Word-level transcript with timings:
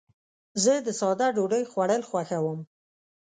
زه 0.63 0.73
د 0.85 0.87
ساده 0.99 1.27
ډوډۍ 1.35 1.63
خوړل 1.71 2.01
خوښوم. 2.09 2.59